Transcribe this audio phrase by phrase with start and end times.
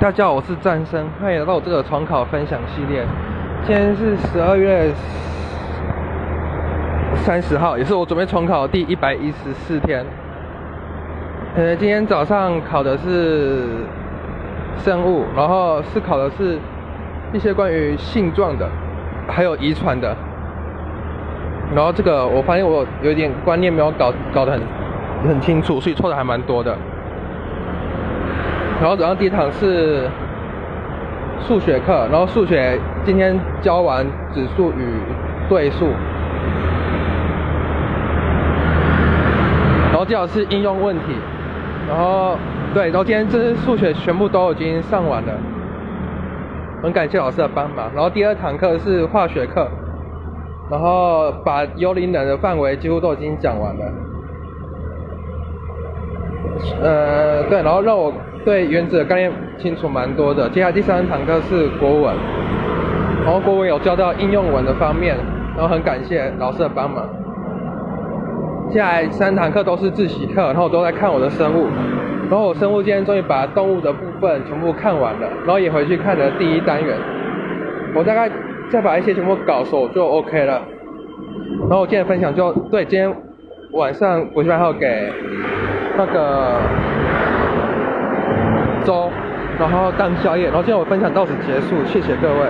[0.00, 3.04] 大家好，我是战生，欢迎来到我这个重考分享系列。
[3.66, 4.90] 今天是十二月
[7.16, 10.04] 三十号，也是我准备重考第一百一十四天。
[11.54, 13.64] 呃，今天早上考的是
[14.78, 16.58] 生物，然后是考的是
[17.32, 18.68] 一些关于性状的，
[19.28, 20.16] 还有遗传的。
[21.74, 24.60] 然后这个我发现我有点观念没有搞搞得很
[25.28, 26.76] 很清楚，所以错的还蛮多的。
[28.80, 30.08] 然后早上第一堂是
[31.40, 34.04] 数学课，然后数学今天教完
[34.34, 35.00] 指数与
[35.48, 35.86] 对数，
[39.90, 41.14] 然后第二是应用问题，
[41.88, 42.36] 然后
[42.74, 45.32] 对，然后今天这些数学全部都已经上完了，
[46.82, 47.90] 很感谢老师的帮忙。
[47.94, 49.66] 然后第二堂课是化学课，
[50.70, 53.84] 然后把幽灵能的范围几乎都已经讲完了。
[56.82, 58.12] 呃，对，然后让我
[58.46, 60.48] 对原子的概念清楚蛮多的。
[60.50, 62.14] 接下来第三堂课是国文，
[63.24, 65.16] 然后国文有教到应用文的方面，
[65.56, 67.04] 然后很感谢老师的帮忙。
[68.70, 71.66] 接下来三堂课都是自习课，然后我都在看我的生物，
[72.30, 76.96] 然后我生物今天终于把动物的部分全部看完了，然后也回去看了第一单元。
[77.96, 78.30] 我大概
[78.70, 80.62] 再把一些全部搞熟就 OK 了。
[81.62, 83.12] 然后我今天分享就对，今天
[83.72, 85.12] 晚上补习班还有给。
[85.98, 86.60] 那个，
[89.58, 92.46] 然后当宵夜，然后今天我分享到此结束，谢谢各位。